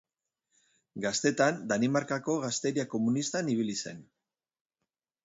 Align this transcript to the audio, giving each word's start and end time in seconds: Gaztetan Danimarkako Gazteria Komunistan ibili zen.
Gaztetan 1.03 1.59
Danimarkako 1.71 2.37
Gazteria 2.45 2.87
Komunistan 2.95 3.53
ibili 3.57 3.77
zen. 3.85 4.01